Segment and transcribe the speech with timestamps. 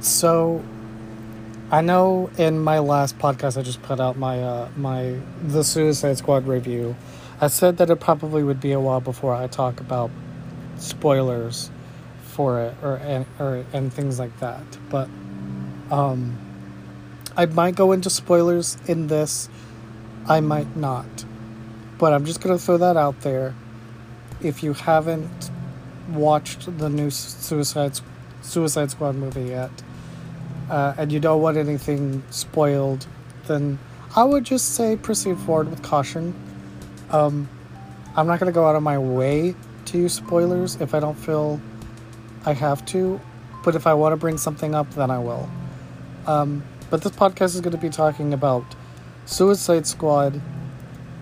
[0.00, 0.62] So,
[1.70, 6.16] I know in my last podcast I just put out my uh, my the Suicide
[6.16, 6.96] Squad review.
[7.40, 10.10] I said that it probably would be a while before I talk about
[10.76, 11.70] spoilers
[12.22, 14.62] for it or and or and things like that.
[14.88, 15.08] But
[15.90, 16.38] um,
[17.36, 19.48] I might go into spoilers in this.
[20.26, 21.24] I might not.
[21.98, 23.54] But I'm just gonna throw that out there.
[24.40, 25.50] If you haven't
[26.10, 28.00] watched the new Suicide
[28.42, 29.70] Suicide Squad movie yet,
[30.70, 33.06] uh, and you don't want anything spoiled,
[33.46, 33.78] then
[34.14, 36.34] I would just say proceed forward with caution.
[37.10, 37.48] Um,
[38.16, 39.54] I'm not going to go out of my way
[39.86, 41.60] to use spoilers if I don't feel
[42.44, 43.20] I have to,
[43.64, 45.48] but if I want to bring something up, then I will.
[46.26, 48.64] Um, but this podcast is going to be talking about
[49.26, 50.40] Suicide Squad,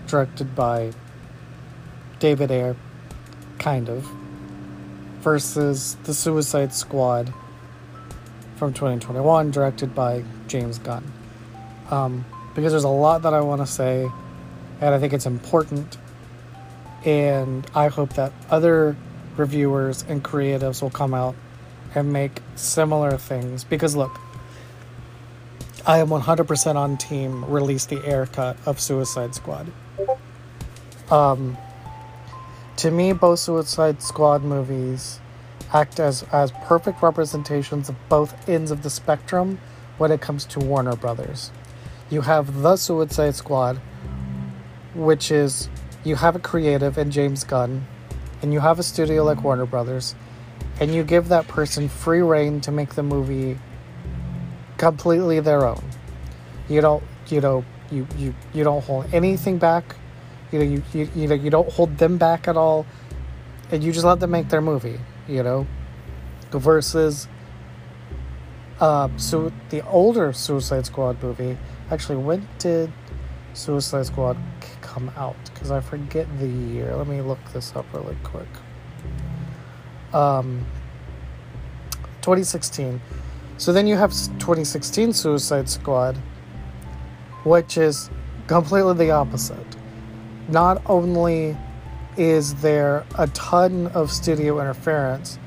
[0.07, 0.91] directed by
[2.19, 2.75] David Ayer,
[3.59, 4.03] kind of,
[5.21, 7.33] versus The Suicide Squad
[8.55, 11.11] from 2021, directed by James Gunn.
[11.89, 14.09] Um, because there's a lot that I want to say,
[14.81, 15.97] and I think it's important.
[17.05, 18.95] And I hope that other
[19.37, 21.35] reviewers and creatives will come out
[21.93, 23.63] and make similar things.
[23.63, 24.19] Because look,
[25.85, 29.71] I am 100% on team release the Ayer cut of Suicide Squad.
[31.09, 31.57] Um,
[32.77, 35.19] to me, both Suicide Squad movies
[35.73, 39.59] act as, as perfect representations of both ends of the spectrum
[39.97, 41.51] when it comes to Warner Brothers.
[42.09, 43.81] You have the Suicide Squad,
[44.93, 45.69] which is
[46.03, 47.85] you have a creative in James Gunn,
[48.41, 50.15] and you have a studio like Warner Brothers,
[50.79, 53.57] and you give that person free reign to make the movie
[54.77, 55.83] completely their own.
[56.69, 59.95] You don't, you know, you you, you don't hold anything back.
[60.51, 62.85] You know, you, you you know you don't hold them back at all,
[63.71, 65.67] and you just let them make their movie you know,
[66.51, 67.27] versus
[68.79, 71.57] uh, so the older Suicide Squad movie.
[71.91, 72.91] Actually, when did
[73.53, 74.37] Suicide Squad
[74.81, 75.35] come out?
[75.45, 76.95] Because I forget the year.
[76.95, 78.47] Let me look this up really quick.
[80.13, 80.65] Um,
[82.21, 83.01] 2016.
[83.57, 86.17] So then you have 2016 Suicide Squad,
[87.43, 88.09] which is
[88.45, 89.57] completely the opposite.
[90.47, 91.57] Not only
[92.15, 95.37] is there a ton of studio interference,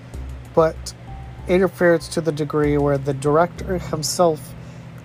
[0.54, 0.94] but
[1.48, 4.54] interference to the degree where the director himself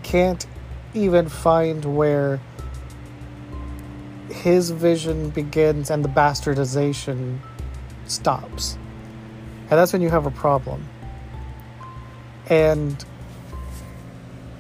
[0.03, 0.45] can't
[0.94, 2.39] even find where
[4.29, 7.39] his vision begins and the bastardization
[8.05, 8.78] stops.
[9.61, 10.88] And that's when you have a problem.
[12.47, 13.03] And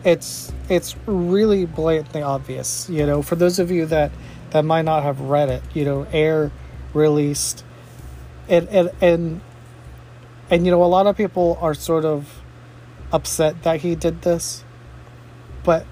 [0.03, 4.11] it's it's really blatantly obvious, you know, for those of you that
[4.51, 6.51] that might not have read it, you know, Ayer
[6.93, 7.63] released.
[8.47, 9.41] And and and
[10.49, 12.41] and you know a lot of people are sort of
[13.11, 14.63] upset that he did this
[15.63, 15.85] but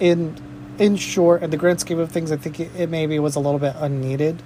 [0.00, 0.36] in
[0.78, 3.40] in short in the grand scheme of things i think it, it maybe was a
[3.40, 4.42] little bit unneeded.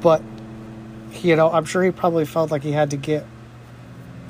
[0.00, 0.22] But
[1.20, 3.26] you know i'm sure he probably felt like he had to get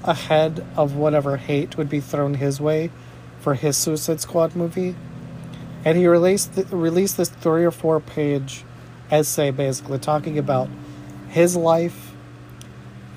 [0.02, 2.90] ahead of whatever hate would be thrown his way
[3.38, 4.96] for his suicide squad movie
[5.84, 8.64] and he released released this three or four page
[9.10, 10.68] essay basically talking about
[11.28, 12.12] his life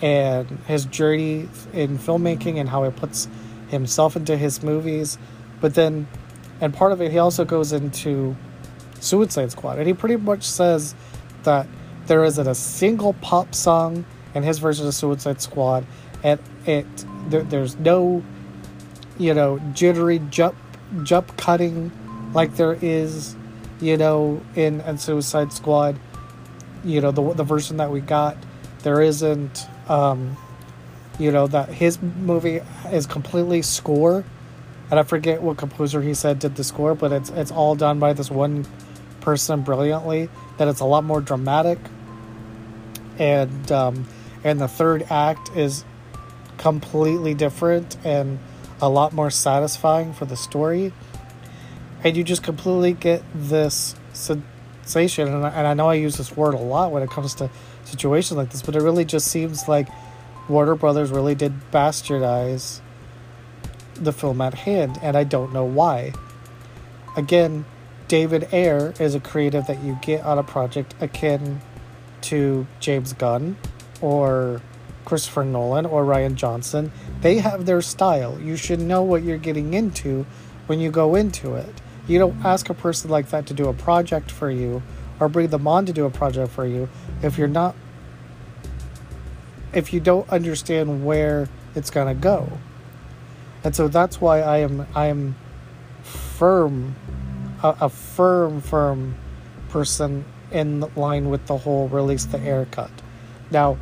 [0.01, 3.27] and his journey in filmmaking and how he puts
[3.69, 5.17] himself into his movies.
[5.61, 6.07] But then,
[6.59, 8.35] and part of it, he also goes into
[8.99, 9.79] Suicide Squad.
[9.79, 10.93] And he pretty much says
[11.43, 11.67] that
[12.07, 14.03] there isn't a single pop song
[14.35, 15.85] in his version of Suicide Squad.
[16.21, 16.85] And it,
[17.29, 18.23] there, there's no,
[19.17, 20.55] you know, jittery jump,
[21.03, 21.91] jump cutting
[22.33, 23.35] like there is
[23.83, 25.99] you know, in, in Suicide Squad,
[26.85, 28.37] you know, the, the version that we got,
[28.81, 30.37] there isn't, um,
[31.19, 32.61] you know, that his movie
[32.91, 34.23] is completely score.
[34.89, 37.99] And I forget what composer he said did the score, but it's it's all done
[37.99, 38.65] by this one
[39.21, 40.29] person brilliantly.
[40.57, 41.79] That it's a lot more dramatic,
[43.17, 44.05] and um,
[44.43, 45.83] and the third act is
[46.57, 48.37] completely different and
[48.81, 50.93] a lot more satisfying for the story
[52.03, 56.35] and you just completely get this sensation and I, and I know i use this
[56.35, 57.49] word a lot when it comes to
[57.85, 59.87] situations like this but it really just seems like
[60.49, 62.81] warner brothers really did bastardize
[63.95, 66.13] the film at hand and i don't know why.
[67.15, 67.65] Again
[68.07, 71.61] david ayer is a creative that you get on a project akin
[72.21, 73.57] to james gunn
[74.01, 74.61] or
[75.05, 76.91] christopher nolan or Rian johnson.
[77.21, 78.39] They have their style.
[78.41, 80.25] You should know what you're getting into
[80.67, 83.73] when you go into it you don't ask a person like that to do a
[83.73, 84.81] project for you
[85.19, 86.89] or bring them on to do a project for you
[87.21, 87.75] if you're not
[89.73, 92.47] if you don't understand where it's going to go.
[93.63, 95.35] And so that's why I am I am
[96.03, 96.95] firm
[97.63, 99.15] a, a firm firm
[99.69, 102.91] person in line with the whole release the Ayer cut.
[103.49, 103.77] Now,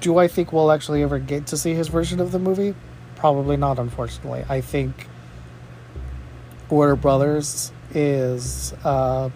[0.00, 2.74] do I think we'll actually ever get to see his version of the movie?
[3.16, 4.44] Probably not, unfortunately.
[4.48, 5.08] I think
[6.74, 8.74] Warner Brothers is.
[8.84, 9.30] Uh,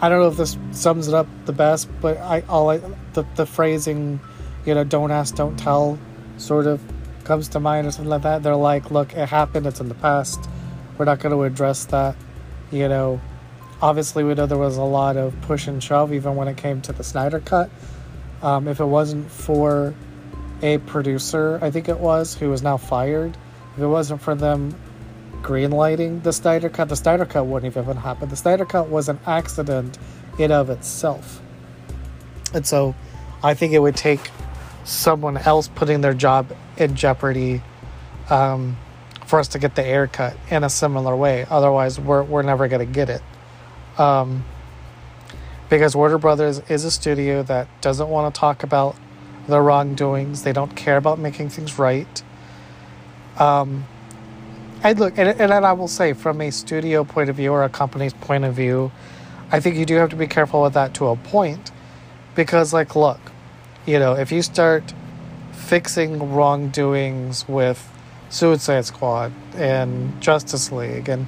[0.00, 2.78] I don't know if this sums it up the best, but I all I
[3.14, 4.20] the the phrasing,
[4.64, 5.98] you know, "don't ask, don't tell,"
[6.36, 6.80] sort of
[7.24, 8.44] comes to mind or something like that.
[8.44, 9.66] They're like, "Look, it happened.
[9.66, 10.48] It's in the past.
[10.96, 12.14] We're not going to address that."
[12.70, 13.20] You know,
[13.82, 16.80] obviously we know there was a lot of push and shove even when it came
[16.82, 17.70] to the Snyder cut.
[18.40, 19.94] Um, if it wasn't for
[20.62, 23.36] a producer, I think it was, who is now fired,
[23.74, 24.76] if it wasn't for them
[25.42, 28.30] greenlighting the Snyder cut, the Snyder cut wouldn't even happened.
[28.30, 29.98] The Snyder cut was an accident
[30.38, 31.40] in of itself.
[32.54, 32.94] And so
[33.42, 34.30] I think it would take
[34.84, 37.62] someone else putting their job in jeopardy
[38.30, 38.76] um,
[39.26, 41.46] for us to get the Ayer cut in a similar way.
[41.50, 43.22] Otherwise, we're, we're never going to get it.
[43.98, 44.44] Um,
[45.68, 48.96] because Warner Brothers is a studio that doesn't want to talk about
[49.46, 50.42] the wrongdoings.
[50.42, 52.22] They don't care about making things right.
[53.38, 53.84] Um,
[54.82, 57.68] and look, and, and I will say, from a studio point of view or a
[57.68, 58.92] company's point of view,
[59.50, 61.70] I think you do have to be careful with that to a point,
[62.34, 63.20] because like, look,
[63.86, 64.92] you know, if you start
[65.52, 67.90] fixing wrongdoings with
[68.30, 71.26] Suicide Squad and Justice League and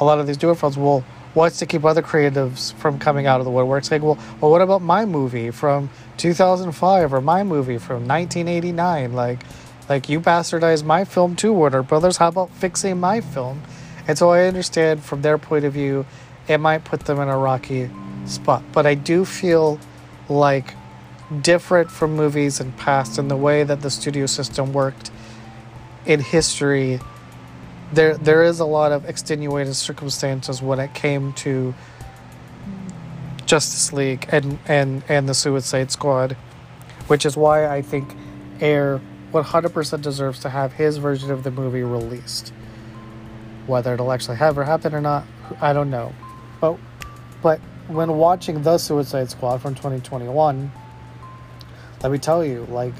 [0.00, 3.40] a lot of these newer films, well, what's to keep other creatives from coming out
[3.40, 5.88] of the woodwork saying, well, well, what about my movie from
[6.18, 9.12] 2005 or my movie from 1989?
[9.12, 9.40] Like,
[9.88, 12.16] like you bastardized my film too, Warner Brothers.
[12.16, 13.62] How about fixing my film?
[14.06, 16.06] And so I understand from their point of view,
[16.48, 17.90] it might put them in a rocky
[18.26, 18.62] spot.
[18.72, 19.78] But I do feel
[20.28, 20.74] like
[21.40, 25.10] different from movies in past and the way that the studio system worked
[26.04, 27.00] in history
[27.92, 31.74] there there is a lot of extenuating circumstances when it came to
[33.44, 36.32] Justice League and and and the Suicide Squad,
[37.06, 38.14] which is why I think
[38.60, 39.00] Ayer
[39.32, 42.52] 100% deserves to have his version of the movie released.
[43.66, 45.24] Whether it'll actually ever happen or not,
[45.60, 46.12] I don't know.
[46.60, 46.78] But
[47.42, 50.70] but when watching the Suicide Squad from 2021,
[52.02, 52.94] let me tell you, like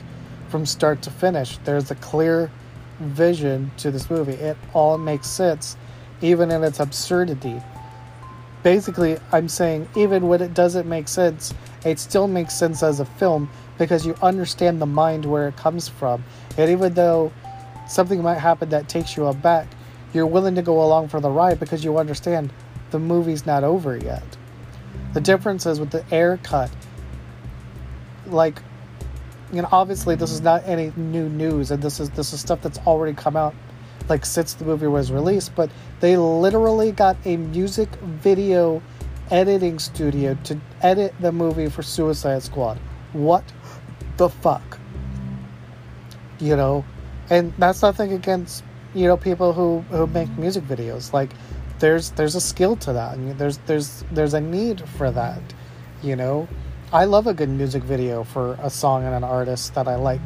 [0.49, 2.51] from start to finish, there's a clear
[3.01, 4.33] vision to this movie.
[4.33, 5.77] It all makes sense,
[6.21, 7.61] even in its absurdity.
[8.63, 11.53] Basically, I'm saying even when it doesn't make sense,
[11.85, 15.89] it still makes sense as a film because you understand the mind where it comes
[15.89, 16.25] from.
[16.57, 17.33] And even though
[17.89, 19.67] something might happen that takes you aback,
[20.13, 22.53] you're willing to go along for the ride because you understand
[22.91, 24.25] the movie's not over yet.
[25.15, 26.71] The difference is with the Ayer cut,
[28.27, 28.61] like
[29.53, 32.63] you know, obviously this is not any new news, and this is this is stuff
[32.63, 33.55] that's already come out
[34.09, 35.55] like since the movie was released.
[35.55, 35.71] But
[36.01, 38.83] they literally got a music video
[39.31, 42.79] editing studio to edit the movie for Suicide Squad.
[43.13, 43.45] What
[44.17, 44.79] the fuck?
[46.39, 46.85] You know,
[47.31, 48.65] and that's nothing against
[48.95, 51.13] you know people who who make music videos.
[51.13, 51.31] Like
[51.79, 55.41] there's there's a skill to that, and there's there's there's a need for that.
[56.03, 56.49] You know,
[56.93, 60.21] I love a good music video for a song and an artist that I like,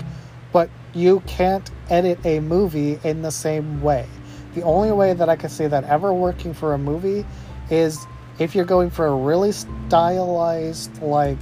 [0.52, 4.06] but you can't edit a movie in the same way.
[4.54, 7.26] The only way that I can see that ever working for a movie
[7.70, 8.06] is
[8.38, 11.38] if you're going for a really stylized, like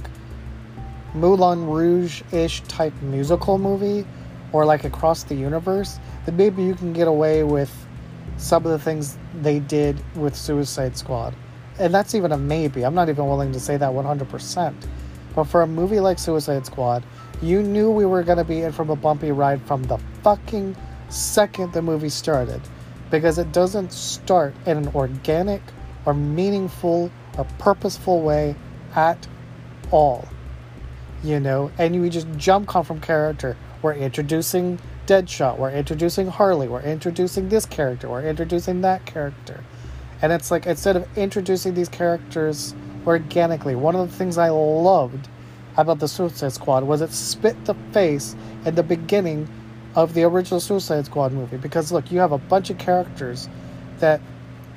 [1.15, 4.05] Moulin Rouge ish type musical movie
[4.51, 7.71] or like across the universe, then maybe you can get away with
[8.37, 11.33] some of the things they did with Suicide Squad.
[11.79, 12.83] And that's even a maybe.
[12.83, 14.75] I'm not even willing to say that 100%.
[15.33, 17.03] But for a movie like Suicide Squad,
[17.41, 20.75] you knew we were going to be in from a bumpy ride from the fucking
[21.09, 22.61] second the movie started.
[23.11, 25.61] Because it doesn't start in an organic
[26.05, 28.55] or meaningful or purposeful way
[28.95, 29.27] at
[29.91, 30.27] all.
[31.25, 33.57] You know, and you just jump on from character.
[33.81, 39.63] We're introducing Deadshot, we're introducing Harley, we're introducing this character, we're introducing that character.
[40.21, 43.75] And it's like instead of introducing these characters organically.
[43.75, 45.27] One of the things I loved
[45.77, 49.47] about the Suicide Squad was it spit the face in the beginning
[49.95, 51.57] of the original Suicide Squad movie.
[51.57, 53.49] Because look, you have a bunch of characters
[53.99, 54.21] that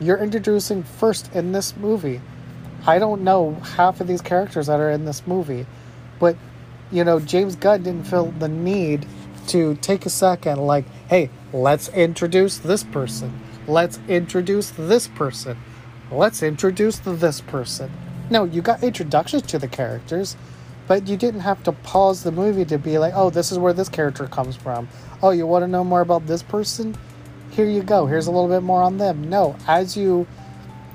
[0.01, 2.21] you're introducing first in this movie.
[2.87, 5.67] I don't know half of these characters that are in this movie,
[6.19, 6.37] but
[6.91, 9.07] you know, James Gunn didn't feel the need
[9.49, 13.41] to take a second, like, hey, let's introduce this person.
[13.67, 15.59] Let's introduce this person
[16.11, 17.91] let's introduce this person.
[18.31, 20.37] No, you got introductions to the characters,
[20.87, 23.73] but you didn't have to pause the movie to be like, oh, this is where
[23.73, 24.89] this character comes from.
[25.23, 26.97] Oh, you want to know more about this person?
[27.51, 28.07] Here you go.
[28.07, 29.29] Here's a little bit more on them.
[29.29, 30.27] No, as you,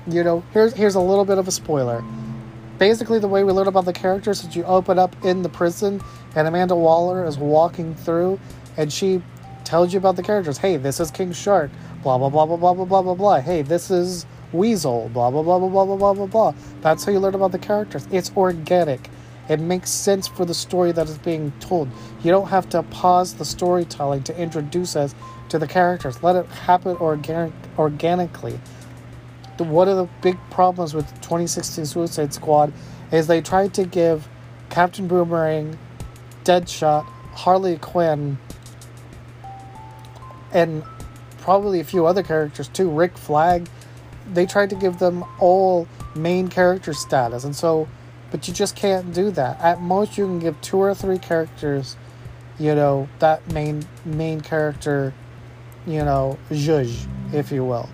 [0.06, 2.04] you know, here's here's a little bit of a spoiler.
[2.78, 6.00] Basically, the way we learn about the characters is you open up in the prison,
[6.34, 8.40] and Amanda Waller is walking through,
[8.76, 9.22] and she
[9.64, 10.58] tells you about the characters.
[10.58, 11.70] Hey, this is King Shark.
[12.02, 13.40] Blah blah blah blah blah blah blah blah blah.
[13.40, 15.08] Hey, this is Weasel.
[15.12, 16.54] Blah blah blah blah blah blah blah blah blah.
[16.80, 18.08] That's how you learn about the characters.
[18.10, 19.08] It's organic.
[19.48, 21.88] It makes sense for the story that is being told.
[22.22, 25.14] You don't have to pause the storytelling to introduce us
[25.50, 26.22] to the characters.
[26.22, 28.58] Let it happen organic, organically.
[29.56, 32.72] The, one of the big problems with 2016 Suicide Squad
[33.12, 34.28] is they tried to give
[34.70, 35.78] Captain Boomerang,
[36.44, 38.38] Deadshot, Harley Quinn,
[40.52, 40.82] and
[41.38, 43.68] probably a few other characters too, Rick Flag.
[44.32, 47.86] They tried to give them all main character status, and so,
[48.30, 49.60] but you just can't do that.
[49.60, 51.96] At most, you can give two or three characters,
[52.58, 55.12] you know, that main main character,
[55.86, 57.88] you know, zhuzh, if you will.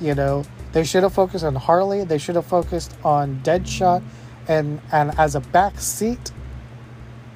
[0.00, 0.44] You know,
[0.76, 2.04] they should have focused on Harley.
[2.04, 4.02] They should have focused on Deadshot,
[4.46, 6.32] and and as a back seat,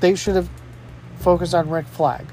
[0.00, 0.50] they should have
[1.20, 2.26] focused on Rick Flag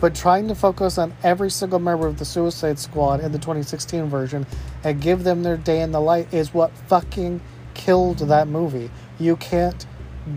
[0.00, 4.06] but trying to focus on every single member of the Suicide Squad in the 2016
[4.06, 4.46] version
[4.84, 7.40] and give them their day in the light is what fucking
[7.74, 8.90] killed that movie.
[9.18, 9.86] You can't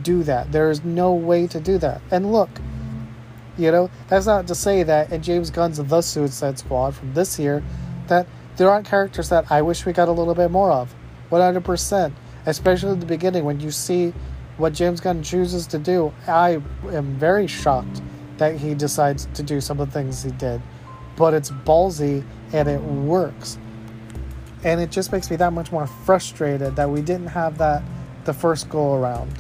[0.02, 0.52] do that.
[0.52, 2.02] There is no way to do that.
[2.12, 2.50] And look,
[3.58, 7.38] you know, that's not to say that in James Gunn's The Suicide Squad from this
[7.38, 7.64] year
[8.08, 8.28] that
[8.60, 10.94] there aren't characters that I wish we got a little bit more of.
[11.32, 12.12] 100%.
[12.46, 14.14] Especially at the beginning when you see
[14.58, 16.14] what James Gunn chooses to do.
[16.28, 16.62] I
[16.92, 18.02] am very shocked
[18.38, 20.62] that he decides to do some of the things he did.
[21.16, 23.58] But it's ballsy and it works.
[24.66, 27.82] And it just makes me that much more frustrated that we didn't have that
[28.26, 29.32] the first go around.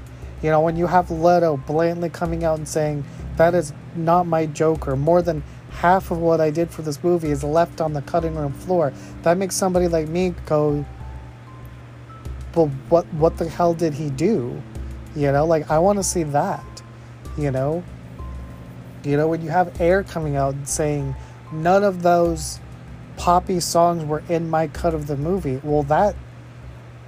[0.41, 3.03] You know, when you have Leto blatantly coming out and saying,
[3.35, 7.29] that is not my Joker, more than half of what I did for this movie
[7.29, 10.85] is left on the cutting room floor, that makes somebody like me go,
[12.55, 14.61] well, what, what the hell did he do?
[15.15, 16.83] You know, like, I want to see that,
[17.37, 17.83] you know?
[19.03, 21.15] You know, when you have Ayer coming out saying
[21.51, 22.59] none of those
[23.17, 26.15] poppy songs were in my cut of the movie, well, that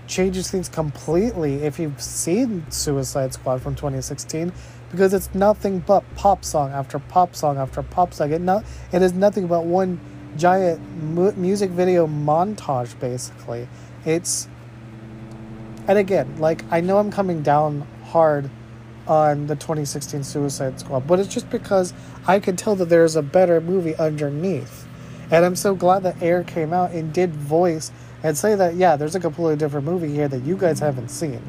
[0.08, 4.52] changes things completely if you've seen Suicide Squad from 2016
[4.92, 8.32] because it's nothing but pop song after pop song after pop song.
[8.32, 10.00] It not it is nothing but one
[10.38, 13.68] giant mu- music video montage basically.
[14.06, 14.48] It's
[15.88, 18.50] and again, like I know I'm coming down hard
[19.08, 21.94] on the 2016 Suicide Squad, but it's just because
[22.28, 24.88] I can tell that there's a better movie underneath.
[25.32, 28.96] And I'm so glad that Ayer came out and did voice and say that, yeah,
[28.96, 31.42] there's a completely different movie here that you guys haven't seen.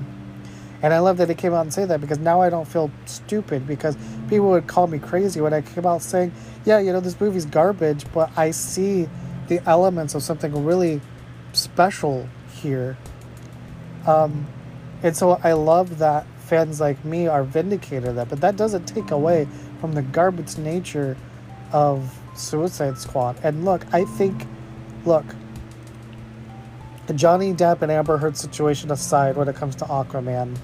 [0.83, 2.91] And I love that he came out and say that because now I don't feel
[3.07, 3.97] stupid because
[4.29, 6.33] people would call me crazy when I came out saying,
[6.65, 9.09] yeah, you know, this movie's garbage, but I see
[9.47, 11.01] the elements of something really
[11.53, 12.97] special here.
[14.07, 14.47] Um,
[15.05, 19.11] and so I love that fans like me are vindicated that, but that doesn't take
[19.11, 19.47] away
[19.81, 21.17] from the garbage nature
[21.73, 23.37] of Suicide Squad.
[23.43, 24.47] And look, I think,
[25.05, 25.25] look,
[27.13, 30.57] Johnny Depp and Amber Heard situation aside, when it comes to Aquaman,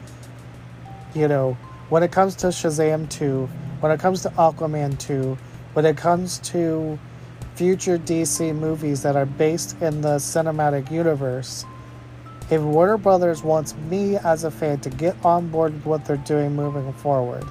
[1.15, 1.57] you know,
[1.89, 3.47] when it comes to Shazam 2,
[3.81, 5.37] when it comes to Aquaman 2,
[5.73, 6.99] when it comes to
[7.55, 11.65] future DC movies that are based in the cinematic universe,
[12.51, 16.17] if Warner Brothers wants me as a fan to get on board with what they're
[16.17, 17.45] doing moving forward,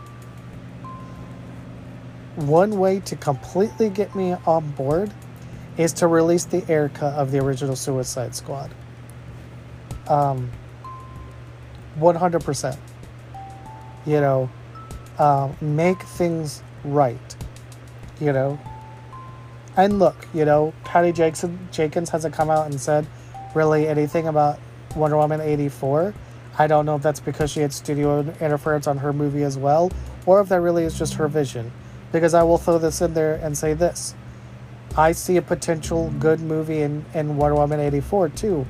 [2.35, 5.11] one way to completely get me on board
[5.77, 8.71] is to release the Ayer cut of the original Suicide Squad.
[10.09, 10.51] Um,
[11.99, 12.77] 100%.
[14.05, 14.49] You know,
[15.19, 17.35] um, make things right.
[18.19, 18.59] You know,
[19.77, 23.05] and look, you know, Patty Jackson, Jenkins hasn't come out and said
[23.53, 24.59] really anything about
[24.95, 26.13] Wonder Woman 84.
[26.57, 29.91] I don't know if that's because she had studio interference on her movie as well,
[30.25, 31.71] or if that really is just her vision.
[32.11, 34.15] Because I will throw this in there and say this.
[34.97, 38.65] I see a potential good movie in, in Wonder Woman 84 too.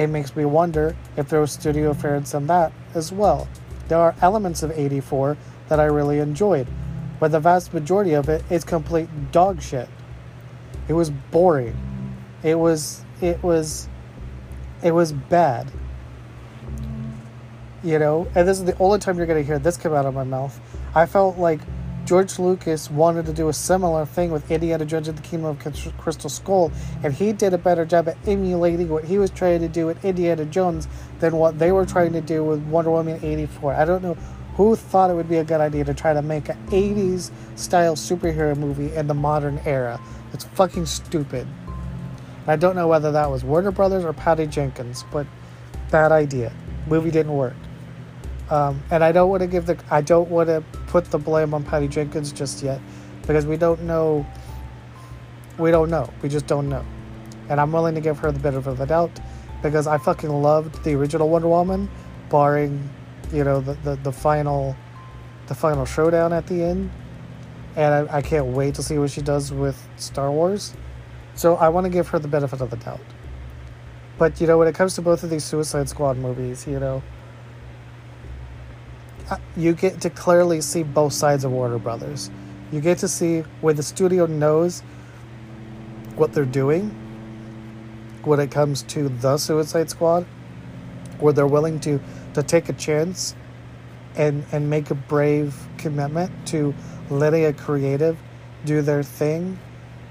[0.00, 3.46] It makes me wonder if there was studio interference in that as well.
[3.88, 5.36] There are elements of 84
[5.68, 6.66] that I really enjoyed,
[7.20, 9.90] but the vast majority of it is complete dog shit.
[10.88, 11.76] It was boring.
[12.42, 13.90] It was it was
[14.82, 15.70] it was bad.
[17.84, 20.14] You know, and this is the only time you're to hear this come out of
[20.14, 20.58] my mouth.
[20.94, 21.60] I felt like
[22.10, 25.96] George Lucas wanted to do a similar thing with Indiana Jones and the Kingdom of
[25.96, 26.72] Crystal Skull,
[27.04, 30.04] and he did a better job at emulating what he was trying to do with
[30.04, 30.88] Indiana Jones
[31.20, 33.74] than what they were trying to do with Wonder Woman 84.
[33.74, 34.14] I don't know
[34.56, 37.94] who thought it would be a good idea to try to make an 80s style
[37.94, 40.00] superhero movie in the modern era.
[40.32, 41.46] It's fucking stupid.
[42.48, 45.28] I don't know whether that was Warner Brothers or Patty Jenkins, but
[45.92, 46.52] bad idea.
[46.88, 47.54] Movie didn't work.
[48.50, 51.54] Um, and I don't want to give the I don't want to put the blame
[51.54, 52.80] on Patty Jenkins just yet
[53.22, 54.26] because we don't know.
[55.56, 56.12] We don't know.
[56.22, 56.84] We just don't know.
[57.48, 59.10] And I'm willing to give her the benefit of the doubt
[59.62, 61.88] because I fucking loved the original Wonder Woman,
[62.28, 62.88] barring,
[63.32, 64.76] you know, the, the, the final
[65.46, 66.90] the final showdown at the end.
[67.76, 70.74] And I, I can't wait to see what she does with Star Wars.
[71.34, 73.00] So I want to give her the benefit of the doubt.
[74.18, 77.02] But you know, when it comes to both of these Suicide Squad movies, you know,
[79.30, 82.30] Uh, you get to clearly see both sides of Warner Brothers.
[82.72, 84.80] You get to see where the studio knows
[86.16, 86.90] what they're doing
[88.24, 90.26] when it comes to the Suicide Squad,
[91.20, 92.00] where they're willing to
[92.34, 93.36] to take a chance
[94.16, 96.74] and and make a brave commitment to
[97.08, 98.18] letting a creative
[98.64, 99.58] do their thing,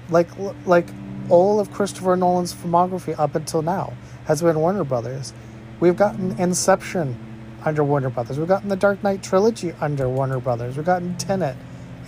[0.08, 0.28] like
[0.64, 0.88] like
[1.28, 3.92] all of Christopher Nolan's filmography up until now
[4.24, 5.34] has been Warner Brothers.
[5.78, 7.29] We've gotten Inception
[7.64, 8.38] under Warner Brothers.
[8.38, 10.76] We've gotten the Dark Knight trilogy under Warner Brothers.
[10.76, 11.56] We've gotten Tenet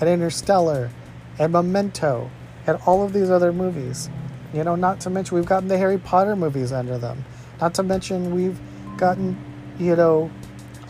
[0.00, 0.90] and Interstellar
[1.38, 2.30] and Memento
[2.66, 4.08] and all of these other movies.
[4.52, 7.24] You know, not to mention we've gotten the Harry Potter movies under them.
[7.60, 8.60] Not to mention we've
[8.96, 9.36] gotten,
[9.78, 10.30] you know,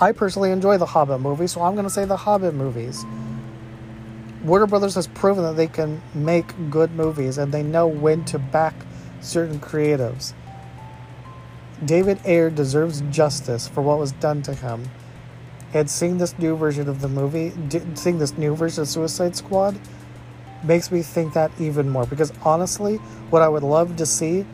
[0.01, 3.05] I personally enjoy the Hobbit movies, so I'm going to say the Hobbit movies.
[4.43, 8.39] Warner Brothers has proven that they can make good movies and they know when to
[8.39, 8.75] back
[9.21, 10.35] certain creatives.
[11.85, 14.89] David Ayer deserves justice for what was done to him.
[15.75, 17.53] And seeing this new version of the movie,
[17.95, 19.81] seeing this new version of Suicide Squad,
[20.63, 22.07] makes me think that even more.
[22.07, 22.97] Because honestly,
[23.31, 24.45] what I would love to see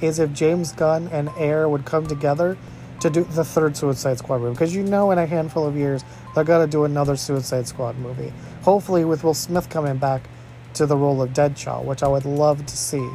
[0.00, 2.58] is if James Gunn and Ayer would come together
[3.00, 4.52] to do the third Suicide Squad movie.
[4.52, 7.96] Because you know, in a handful of years, they're going to do another Suicide Squad
[7.98, 8.32] movie.
[8.62, 10.28] Hopefully, with Will Smith coming back
[10.74, 13.08] to the role of Deadshot, which I would love to see.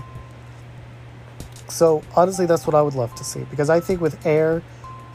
[1.70, 4.62] So honestly, that's what I would love to see because I think with Ayer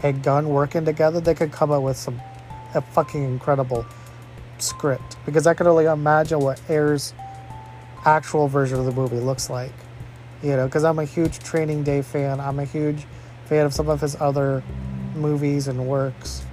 [0.02, 2.20] and Gunn working together, they could come up with some
[2.74, 3.86] a fucking incredible
[4.58, 5.16] script.
[5.24, 7.14] Because I can only imagine what Ayer's
[8.04, 9.72] actual version of the movie looks like.
[10.42, 12.40] You know, because I'm a huge Training Day fan.
[12.40, 13.06] I'm a huge
[13.46, 14.62] fan of some of his other
[15.14, 16.44] movies and works,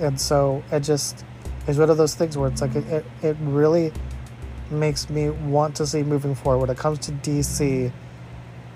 [0.00, 1.24] and so it just
[1.68, 3.92] is one of those things where it's like it, it, it really
[4.70, 7.92] makes me want to see moving forward when it comes to DC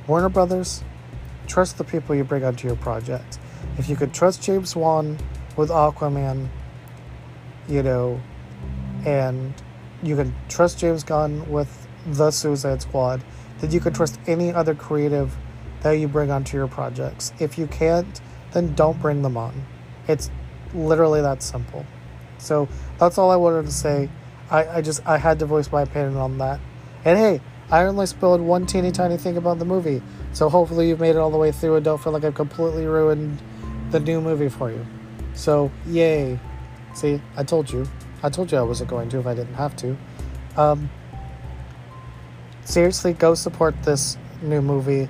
[0.08, 0.82] Warner Brothers,
[1.46, 3.38] trust the people you bring onto your project.
[3.76, 5.18] If you could trust James Wan
[5.54, 6.48] with Aquaman,
[7.68, 8.18] you know,
[9.04, 9.52] and
[10.02, 13.22] you can trust James Gunn with The Suicide Squad,
[13.58, 15.36] then you can trust any other creative
[15.82, 17.34] that you bring onto your projects.
[17.38, 18.18] If you can't,
[18.52, 19.66] then don't bring them on.
[20.08, 20.30] It's
[20.72, 21.84] literally that simple.
[22.38, 22.66] So
[22.98, 24.08] that's all I wanted to say.
[24.50, 26.60] I, I just I had to voice my opinion on that.
[27.04, 27.40] And hey,
[27.70, 30.02] I only spilled one teeny tiny thing about the movie,
[30.32, 32.86] so hopefully you've made it all the way through and don't feel like I've completely
[32.86, 33.40] ruined
[33.90, 34.86] the new movie for you.
[35.34, 36.40] So, yay.
[36.94, 37.86] See, I told you.
[38.22, 39.96] I told you I wasn't going to if I didn't have to.
[40.56, 40.90] Um,
[42.64, 45.08] seriously, go support this new movie,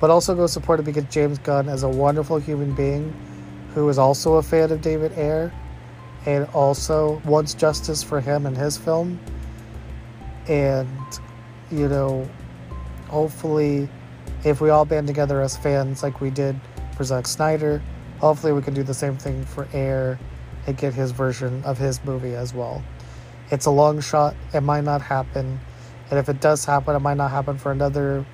[0.00, 3.14] but also go support it because James Gunn is a wonderful human being
[3.74, 5.52] who is also a fan of David Ayer
[6.24, 9.20] and also wants justice for him and his film.
[10.48, 10.88] And
[11.70, 12.28] you know,
[13.08, 13.88] hopefully,
[14.44, 16.58] if we all band together as fans like we did
[16.96, 17.82] for Zack Snyder,
[18.18, 20.18] hopefully we can do the same thing for Ayer
[20.66, 22.82] and get his version of his movie as well.
[23.50, 25.60] It's a long shot, it might not happen,
[26.10, 28.24] and if it does happen, it might not happen for another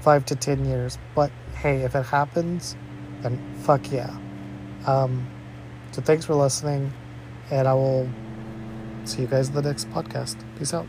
[0.00, 0.98] five to ten years.
[1.14, 2.76] But hey, if it happens,
[3.20, 4.14] then fuck yeah.
[4.86, 5.28] Um,
[5.92, 6.92] so thanks for listening,
[7.50, 8.08] and I will
[9.04, 10.36] see you guys in the next podcast.
[10.58, 10.86] Peace out.